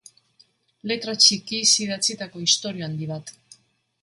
[0.91, 3.33] Letra txikiz idatzitako istorio handi bat.